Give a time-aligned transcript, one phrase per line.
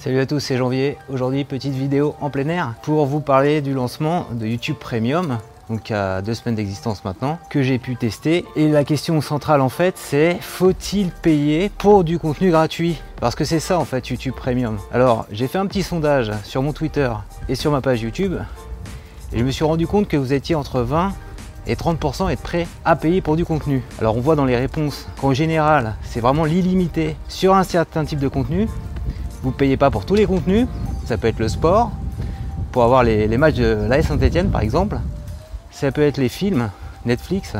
[0.00, 0.96] Salut à tous, c'est Janvier.
[1.08, 5.90] Aujourd'hui, petite vidéo en plein air pour vous parler du lancement de YouTube Premium, donc
[5.90, 8.44] à deux semaines d'existence maintenant, que j'ai pu tester.
[8.54, 13.02] Et la question centrale en fait, c'est faut-il payer pour du contenu gratuit?
[13.20, 14.78] Parce que c'est ça en fait YouTube Premium.
[14.92, 17.10] Alors, j'ai fait un petit sondage sur mon Twitter
[17.48, 18.36] et sur ma page YouTube,
[19.32, 21.12] et je me suis rendu compte que vous étiez entre 20
[21.66, 23.82] et 30% être prêt à payer pour du contenu.
[23.98, 28.20] Alors on voit dans les réponses qu'en général, c'est vraiment l'illimité sur un certain type
[28.20, 28.68] de contenu,
[29.42, 30.66] vous ne payez pas pour tous les contenus,
[31.06, 31.90] ça peut être le sport,
[32.72, 34.98] pour avoir les, matchs de l'AS Saint-Etienne par exemple,
[35.70, 36.70] ça peut être les films,
[37.06, 37.54] Netflix,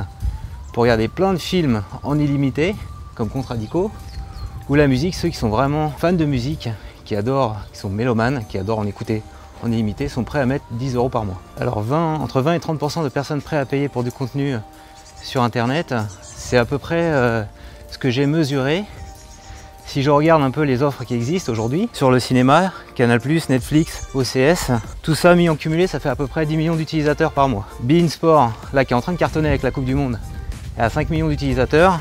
[0.72, 2.74] pour regarder plein de films en illimité,
[3.14, 3.90] comme Contradico,
[4.68, 6.68] ou la musique, ceux qui sont vraiment fans de musique,
[7.04, 9.22] qui adorent, qui sont mélomanes, qui adorent en écouter
[9.62, 11.40] en illimité, sont prêts à mettre 10 euros par mois.
[11.58, 14.56] Alors 20, entre 20 et 30% de personnes prêtes à payer pour du contenu
[15.22, 17.42] sur internet, c'est à peu près euh,
[17.90, 18.84] ce que j'ai mesuré
[19.88, 24.08] si je regarde un peu les offres qui existent aujourd'hui sur le cinéma, Canal+, Netflix,
[24.14, 24.70] OCS,
[25.02, 27.66] tout ça mis en cumulé, ça fait à peu près 10 millions d'utilisateurs par mois.
[27.80, 30.18] Bein Sport, là qui est en train de cartonner avec la Coupe du Monde,
[30.76, 32.00] est à 5 millions d'utilisateurs.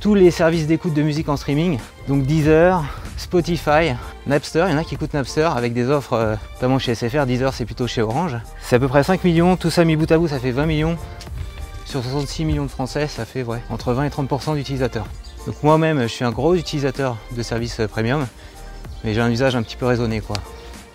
[0.00, 2.82] Tous les services d'écoute de musique en streaming, donc Deezer,
[3.18, 3.92] Spotify,
[4.26, 7.26] Napster, il y en a qui écoutent Napster avec des offres euh, notamment chez SFR,
[7.26, 8.38] Deezer c'est plutôt chez Orange.
[8.62, 10.64] C'est à peu près 5 millions, tout ça mis bout à bout ça fait 20
[10.64, 10.96] millions.
[11.84, 15.06] Sur 66 millions de Français, ça fait entre 20 et 30% d'utilisateurs.
[15.46, 18.26] Donc moi-même, je suis un gros utilisateur de services euh, premium,
[19.04, 20.36] mais j'ai un usage un petit peu raisonné quoi.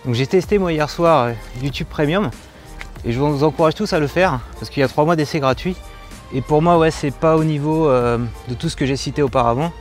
[0.04, 2.30] Donc j'ai testé moi hier soir euh, YouTube Premium
[3.04, 5.40] et je vous encourage tous à le faire parce qu'il y a trois mois d'essai
[5.40, 5.74] gratuit.
[6.34, 9.22] Et pour moi, ouais, c'est pas au niveau euh, de tout ce que j'ai cité
[9.22, 9.72] auparavant.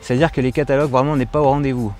[0.00, 1.92] C'est-à-dire que les catalogues vraiment n'est pas au rendez-vous.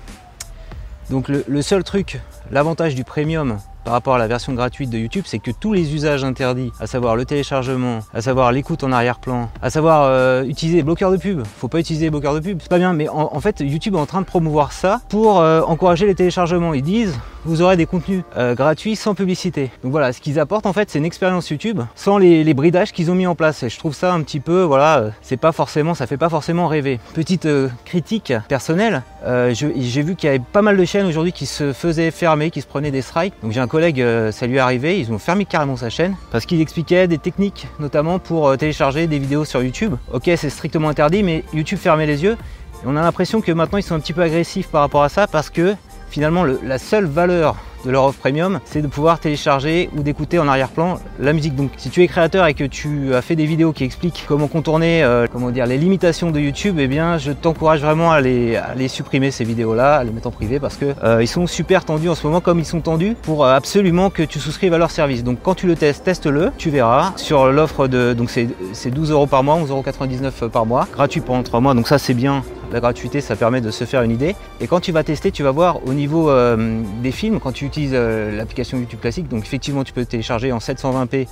[1.09, 2.19] Donc le seul truc,
[2.51, 5.95] l'avantage du premium par rapport à la version gratuite de YouTube, c'est que tous les
[5.95, 10.79] usages interdits, à savoir le téléchargement, à savoir l'écoute en arrière-plan, à savoir euh, utiliser
[10.79, 13.07] les bloqueurs de pub, faut pas utiliser les bloqueurs de pub, c'est pas bien, mais
[13.07, 16.73] en, fait YouTube est en train de promouvoir ça pour euh, encourager les téléchargements.
[16.73, 19.71] Ils disent vous aurez des contenus euh, gratuits sans publicité.
[19.83, 23.11] Donc voilà, ce qu'ils apportent en fait, c'est une expérience YouTube sans les, bridages qu'ils
[23.11, 23.63] ont mis en place.
[23.63, 26.67] Et je trouve ça un petit peu, voilà, c'est pas forcément, ça fait pas forcément
[26.67, 26.99] rêver.
[27.13, 27.47] Petite
[27.85, 29.03] critique personnelle,
[29.51, 32.61] j'ai vu qu'il y avait pas mal de chaînes aujourd'hui qui se faisaient fermer, qui
[32.61, 33.33] se prenaient des strikes.
[33.41, 36.15] Donc j'ai un collègue, euh, ça lui est arrivé, ils ont fermé carrément sa chaîne
[36.31, 39.95] parce qu'il expliquait des techniques, notamment pour euh, télécharger des vidéos sur YouTube.
[40.11, 42.37] Ok, c'est strictement interdit, mais YouTube fermait les yeux.
[42.83, 45.09] Et on a l'impression que maintenant ils sont un petit peu agressifs par rapport à
[45.09, 45.75] ça parce que
[46.09, 50.47] finalement la seule valeur de leur offre premium, c'est de pouvoir télécharger ou d'écouter en
[50.47, 51.55] arrière-plan la musique.
[51.55, 54.47] Donc si tu es créateur et que tu as fait des vidéos qui expliquent comment
[54.47, 58.57] contourner euh, comment dire, les limitations de YouTube, eh bien je t'encourage vraiment à les,
[58.87, 62.09] supprimer ces vidéos-là, à les mettre en privé parce que euh, ils sont super tendus
[62.09, 64.91] en ce moment comme ils sont tendus pour euh, absolument que tu souscrives à leur
[64.91, 65.23] service.
[65.23, 67.13] Donc quand tu le testes, teste-le, tu verras.
[67.15, 71.43] Sur l'offre de donc c'est 12 euros par mois, 11,99 euros par mois, gratuit pendant
[71.43, 74.35] 3 mois, donc ça c'est bien la gratuité, ça permet de se faire une idée.
[74.61, 77.65] Et quand tu vas tester, tu vas voir au niveau euh, des films, quand tu
[77.65, 81.27] utilises euh, l'application YouTube classique, donc effectivement tu peux télécharger en 720p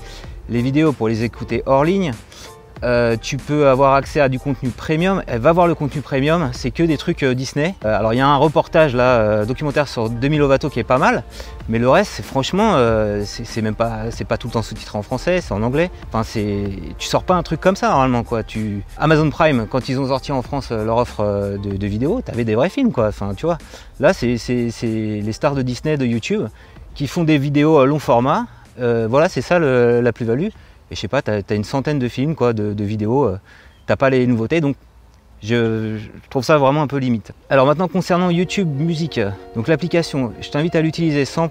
[0.50, 2.14] les vidéos pour les écouter hors ligne.
[2.86, 5.24] Euh, tu peux avoir accès à du contenu premium.
[5.26, 7.74] Elle va voir le contenu premium, c'est que des trucs euh, Disney.
[7.84, 11.00] Euh, alors il y a un reportage là, documentaire sur Demi Lovato qui est pas
[11.00, 11.24] mal,
[11.68, 12.78] mais le reste, franchement,
[13.24, 15.90] c'est même pas, c'est pas tout le temps sous-titré en français, c'est en anglais.
[16.10, 16.66] Enfin, c'est,
[16.98, 18.44] tu sors pas un truc comme ça normalement quoi.
[18.44, 22.44] Tu, Amazon Prime, quand ils ont sorti en France leur offre de, de vidéos, t'avais
[22.44, 23.08] des vrais films quoi.
[23.08, 23.58] Enfin, tu vois,
[24.00, 24.38] là c'est
[24.84, 26.44] les stars de Disney, de YouTube,
[26.94, 28.46] qui font des vidéos long format.
[28.78, 30.50] voilà, c'est ça la plus-value.
[30.92, 33.40] Et je sais pas, tu as, une centaine de films, quoi, de, vidéos, euh,
[33.88, 34.76] t'as pas les nouveautés, donc
[35.42, 35.98] je,
[36.30, 37.32] trouve ça vraiment un peu limite.
[37.50, 39.20] Alors maintenant concernant YouTube Musique,
[39.56, 41.50] donc l'application, je t'invite à l'utiliser sans,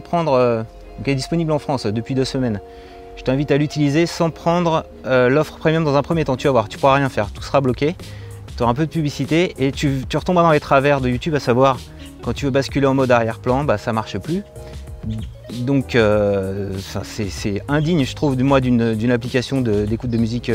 [0.00, 0.62] prendre, euh,
[1.04, 2.60] elle est disponible en France depuis deux semaines.
[3.16, 6.36] Je t'invite à l'utiliser sans prendre euh, l'offre premium dans un premier temps.
[6.36, 7.96] Tu vas voir, tu pourras rien faire, tout sera bloqué.
[8.56, 11.34] Tu auras un peu de publicité et tu, tu retomberas dans les travers de YouTube,
[11.34, 11.78] à savoir
[12.22, 14.42] quand tu veux basculer en mode arrière-plan, bah, ça marche plus.
[15.60, 16.72] Donc euh,
[17.04, 20.50] c'est indigne, je trouve, moi d'une application d'écoute de, musique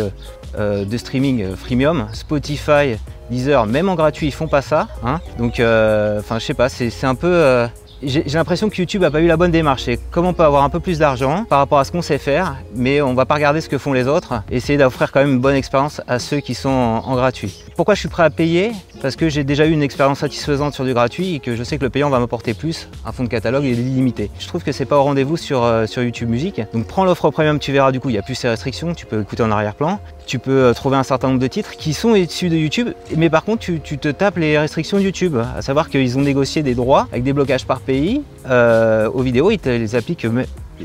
[0.58, 2.08] euh, de streaming freemium.
[2.14, 2.98] Spotify,
[3.30, 4.88] Deezer, même en gratuit, ils font pas ça.
[5.04, 5.22] Hein.
[5.38, 7.68] Donc, euh, enfin, je sais pas, c'est un peu
[8.04, 9.88] j'ai l'impression que YouTube n'a pas eu la bonne démarche.
[10.10, 12.56] Comment on peut avoir un peu plus d'argent par rapport à ce qu'on sait faire,
[12.74, 15.40] mais on va pas regarder ce que font les autres, essayer d'offrir quand même une
[15.40, 17.64] bonne expérience à ceux qui sont en, gratuit.
[17.76, 18.72] Pourquoi je suis prêt à payer?
[19.02, 21.80] Parce que j'ai déjà eu une expérience satisfaisante sur du gratuit et que je sais
[21.80, 22.88] que le payant va m'apporter plus.
[23.04, 24.30] Un fonds de catalogue est limité.
[24.38, 26.62] Je trouve que c'est pas au rendez-vous sur, euh, YouTube Music.
[26.74, 29.08] Donc prends l'offre premium, tu verras du coup, il y a plus ces restrictions, tu
[29.08, 30.00] peux écouter en arrière-plan.
[30.28, 33.30] Tu peux euh, trouver un certain nombre de titres qui sont issus de YouTube, mais
[33.30, 36.62] par contre tu, tu te tapes les restrictions de YouTube, à savoir qu'ils ont négocié
[36.62, 40.28] des droits avec des blocages par pays euh, aux vidéos, ils te les appliquent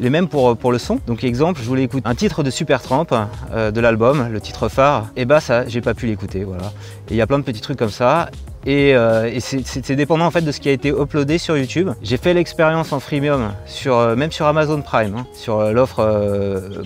[0.00, 1.00] les mêmes pour, pour le son.
[1.06, 3.06] Donc exemple, je voulais écouter un titre de Supertramp
[3.52, 6.72] euh, de l'album, le titre phare, et bah ça, j'ai pas pu l'écouter, voilà.
[7.08, 8.31] Et il y a plein de petits trucs comme ça.
[8.66, 11.90] Et, euh, c'est dépendant en fait de ce qui a été uploadé sur YouTube.
[12.02, 15.26] J'ai fait l'expérience en freemium, sur, euh, même sur Amazon Prime, hein.
[15.32, 16.02] sur euh, l'offre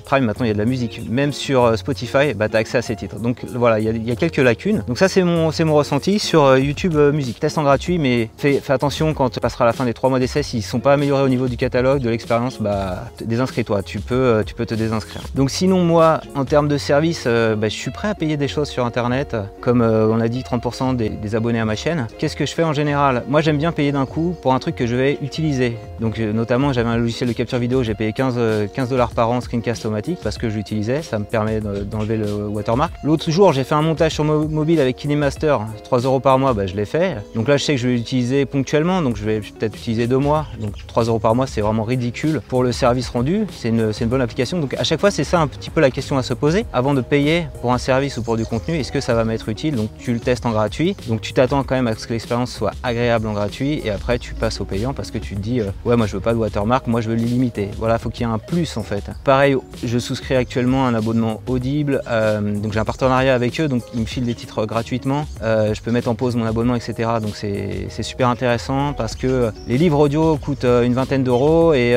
[0.05, 2.77] Prime maintenant il y a de la musique, même sur Spotify, bah, tu as accès
[2.77, 3.19] à ces titres.
[3.19, 4.85] Donc voilà, il y, a, quelques lacunes.
[4.87, 7.41] Donc ça c'est mon, ressenti sur YouTube Musique.
[7.41, 10.43] Test en gratuit, mais fais, attention quand tu passeras la fin des trois mois d'essai,
[10.43, 14.45] s'ils ne sont pas améliorés au niveau du catalogue, de l'expérience, bah désinscris-toi, tu peux,
[14.45, 15.23] te désinscrire.
[15.35, 18.69] Donc sinon moi, en termes de service, bah, je suis prêt à payer des choses
[18.69, 22.07] sur Internet, comme on a dit 30% des, des abonnés à chaîne.
[22.19, 23.25] Qu'est-ce que je fais en général?
[23.29, 25.77] Moi j'aime bien payer d'un coup pour un truc que je vais utiliser.
[26.01, 29.31] Donc euh, notamment j'avais un logiciel de capture vidéo, j'ai payé 15, euh, dollars par
[29.31, 32.93] an screencast automatique parce que je l'utilisais, ça me permet d'enlever le watermark.
[33.05, 36.67] L'autre jour j'ai fait un montage sur mobile avec KineMaster, 3 euros par mois, bah,
[36.67, 37.17] je l'ai fait.
[37.35, 40.19] Donc là je sais que je vais l'utiliser ponctuellement, donc je vais peut-être utiliser deux
[40.19, 40.47] mois.
[40.61, 44.09] Donc 3 euros par mois c'est vraiment ridicule pour le service rendu, c'est une, une
[44.09, 44.59] bonne application.
[44.59, 46.95] Donc à chaque fois c'est ça un petit peu la question à se poser avant
[46.95, 49.75] de payer pour un service ou pour du contenu, est-ce que ça va m'être utile?
[49.75, 52.53] Donc tu le testes en gratuit, donc tu t'attends quand même à ce que l'expérience
[52.53, 55.61] soit agréable en gratuit et après tu passes au payant parce que tu te dis
[55.61, 57.71] euh, ouais moi je veux pas de watermark, moi je veux les limiter.
[57.79, 59.11] Voilà, faut qu'il y ait un plus en fait.
[59.25, 63.83] Pareil, je souscris actuellement un abonnement Audible, euh, donc j'ai un partenariat avec eux, donc
[63.95, 65.27] ils me filent des titres gratuitement.
[65.43, 67.11] Euh, je peux mettre en pause mon abonnement, etc.
[67.21, 71.97] Donc c'est super intéressant parce que les livres audio coûtent une vingtaine d'euros et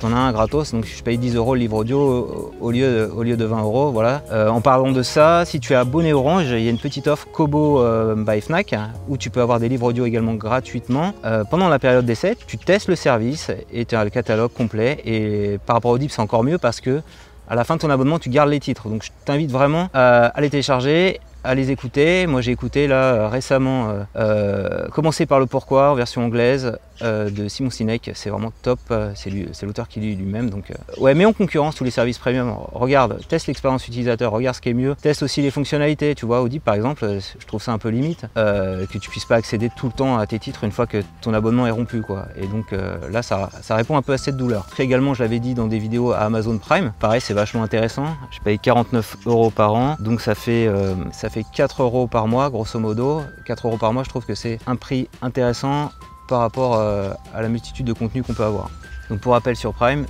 [0.00, 3.22] t'en as un gratos, donc je paye 10 euros le livre audio au lieu, au
[3.22, 3.90] lieu de 20 euros.
[3.90, 4.22] Voilà.
[4.50, 7.26] en parlant de ça, si tu es abonné Orange, il y a une petite offre
[7.32, 7.82] Kobo
[8.16, 8.73] by Fnac
[9.08, 11.14] où tu peux avoir des livres audio également gratuitement.
[11.24, 15.00] Euh, pendant la période d'essai, tu testes le service et tu as le catalogue complet.
[15.04, 17.02] Et par rapport au Audible, c'est encore mieux parce que
[17.48, 18.88] à la fin de ton abonnement, tu gardes les titres.
[18.88, 22.26] Donc je t'invite vraiment à les télécharger à les écouter.
[22.26, 27.30] Moi j'ai écouté là récemment euh, euh, Commencer par le pourquoi en version anglaise euh,
[27.30, 28.78] de Simon Sinek, c'est vraiment top,
[29.14, 29.30] c'est
[29.62, 30.50] l'auteur qui lit lui-même.
[30.50, 32.54] Donc ouais, mets en concurrence tous les services premium.
[32.72, 36.14] Regarde, teste l'expérience utilisateur, regarde ce qui est mieux, teste aussi les fonctionnalités.
[36.14, 39.36] Tu vois, Audi par exemple, je trouve ça un peu limite que tu puisses pas
[39.36, 42.26] accéder tout le temps à tes titres une fois que ton abonnement est rompu quoi.
[42.36, 42.74] Et donc
[43.10, 44.66] là ça, répond un peu à cette douleur.
[44.68, 48.06] Après également, je l'avais dit dans des vidéos à Amazon Prime, pareil c'est vachement intéressant.
[48.30, 50.68] Je paye 49 euros par an, donc ça fait
[51.12, 53.22] ça fait 4 euros par mois, grosso modo.
[53.46, 55.90] 4 euros par mois, je trouve que c'est un prix intéressant
[56.28, 58.70] par rapport euh, à la multitude de contenus qu'on peut avoir.
[59.10, 60.06] Donc pour rappel sur Prime,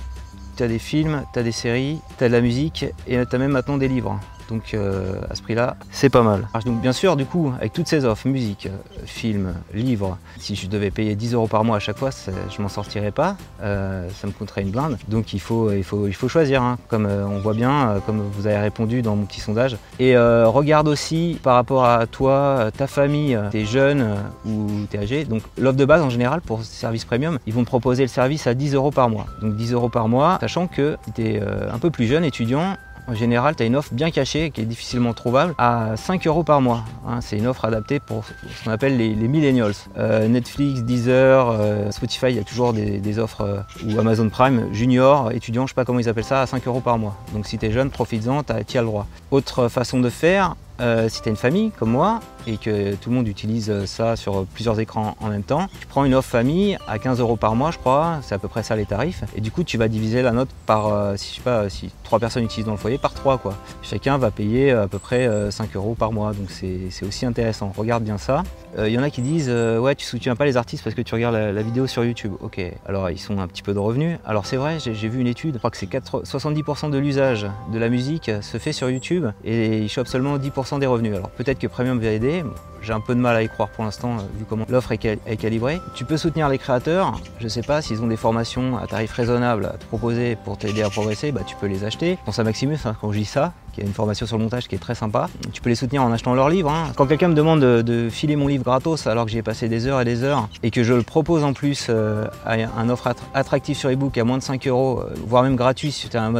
[0.55, 3.35] tu as des films, tu as des séries, tu as de la musique et tu
[3.35, 4.19] as même maintenant des livres.
[4.49, 6.47] Donc euh, à ce prix-là, c'est pas mal.
[6.65, 10.67] Donc bien sûr, du coup, avec toutes ces offres, musique, euh, film, livres, si je
[10.67, 13.37] devais payer 10 euros par mois à chaque fois, je m'en sortirais pas.
[13.63, 14.97] Euh, ça me coûterait une blinde.
[15.07, 16.77] Donc il faut, il faut, il faut choisir, hein.
[16.87, 19.77] comme on voit bien, comme vous avez répondu dans mon petit sondage.
[19.99, 24.15] Et regarde aussi par rapport à toi, ta famille, t'es jeune
[24.45, 25.25] ou t'es âgé.
[25.25, 28.09] Donc l'offre de base en général pour ce service premium, ils vont te proposer le
[28.09, 29.25] service à 10 euros par mois.
[29.41, 33.13] Donc 10 euros par mois, sachant que si t'es un peu plus jeune, étudiant, en
[33.13, 36.61] général, tu as une offre bien cachée qui est difficilement trouvable à 5 euros par
[36.61, 36.83] mois.
[37.07, 37.21] Hein.
[37.21, 39.73] c'est une offre adaptée pour ce qu'on appelle les, millennials.
[39.97, 44.73] Euh, Netflix, Deezer, euh, Spotify, il y a toujours des, offres, euh, ou Amazon Prime,
[44.73, 47.15] junior, étudiant, je sais pas comment ils appellent ça, à 5 euros par mois.
[47.33, 49.07] Donc si tu es jeune, profites-en, tu as, le droit.
[49.31, 53.09] Autre façon de faire, euh, si tu as une famille comme moi et que tout
[53.09, 56.77] le monde utilise ça sur plusieurs écrans en même temps, tu prends une offre famille
[56.87, 59.23] à 15 euros par mois, je crois, c'est à peu près ça les tarifs.
[59.35, 61.91] Et du coup, tu vas diviser la note par, euh, si je sais pas, si
[62.03, 63.55] trois personnes utilisent dans le foyer, par trois quoi.
[63.81, 67.73] Chacun va payer à peu près 5 euh, euros par mois, donc c'est aussi intéressant.
[67.75, 68.43] Regarde bien ça.
[68.77, 71.15] Il y en a qui disent ouais, tu soutiens pas les artistes parce que tu
[71.15, 72.33] regardes la, vidéo sur YouTube.
[72.41, 74.19] Ok, alors ils sont un petit peu de revenus.
[74.25, 77.79] Alors c'est vrai, j'ai vu une étude, je crois que c'est 70% de l'usage de
[77.79, 81.15] la musique se fait sur YouTube et ils chopent seulement 10% des revenus.
[81.15, 82.43] Alors peut-être que Premium va aider,
[82.85, 85.37] j'ai un peu de mal à y croire pour l'instant, euh, vu comment l'offre est,
[85.37, 85.81] calibrée.
[85.95, 89.65] Tu peux soutenir les créateurs, je sais pas, s'ils ont des formations à tarif raisonnable
[89.65, 92.17] à te proposer pour t'aider à progresser, bah, tu peux les acheter.
[92.25, 94.67] Pense à Maximus, hein, quand je dis ça, qui a une formation sur le montage
[94.67, 95.29] qui est très sympa.
[95.51, 96.71] Tu peux les soutenir en achetant leurs livres.
[96.71, 96.91] Hein.
[96.95, 99.87] Quand quelqu'un me demande de, filer mon livre gratos alors que j'y ai passé des
[99.87, 103.13] heures et des heures et que je le propose en plus euh, à un offre
[103.33, 106.23] attractif sur ebook à moins de 5 euros, euh, voire même gratuit si tu as
[106.23, 106.33] un,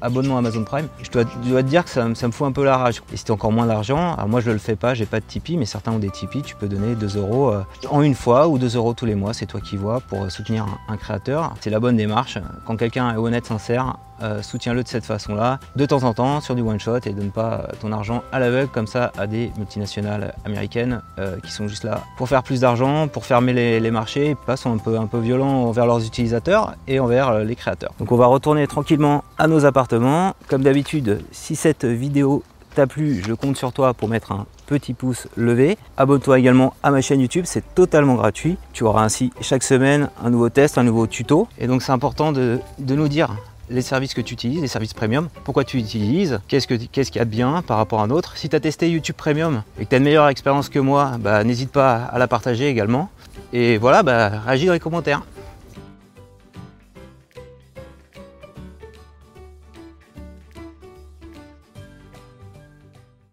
[0.00, 3.02] abonnement Amazon Prime, je dois, te dire que ça, me fout un peu la rage.
[3.12, 5.66] Et si encore moins d'argent, moi je le fais pas, j'ai pas de Tipeee, mais
[5.66, 8.76] certains ont des Tipeee, tu peux donner 2 euros euh, en une fois ou 2
[8.76, 11.54] euros tous les mois, c'est toi qui vois, pour soutenir un créateur.
[11.60, 12.38] C'est la bonne démarche.
[12.64, 16.54] Quand quelqu'un est honnête, sincère, euh, soutiens-le de cette façon-là, de temps en temps, sur
[16.54, 21.02] du one-shot, et donne pas ton argent à l'aveugle comme ça à des multinationales américaines
[21.18, 24.72] euh, qui sont juste là pour faire plus d'argent, pour fermer les, marchés, pas sont
[24.72, 27.92] un peu, un peu violents envers leurs utilisateurs et envers euh, les créateurs.
[27.98, 30.34] Donc on va retourner tranquillement à nos appartements.
[30.48, 32.42] Comme d'habitude, si cette vidéo
[32.74, 35.78] t'a plu, je compte sur toi pour mettre un petit pouce levé.
[35.96, 38.58] Abonne-toi également à ma chaîne YouTube, c'est totalement gratuit.
[38.72, 41.48] Tu auras ainsi chaque semaine un nouveau test, un nouveau tuto.
[41.58, 43.34] Et donc c'est important de, nous dire
[43.70, 47.16] les services que tu utilises, les services premium, pourquoi tu utilises, qu'est-ce qu'il ce qu'il
[47.16, 48.36] y a de bien par rapport à un autre?
[48.36, 51.12] Si tu as testé YouTube Premium et que tu as une meilleure expérience que moi,
[51.18, 53.10] bah, n'hésite pas à la partager également.
[53.52, 55.22] Et voilà, bah, réagis dans les commentaires.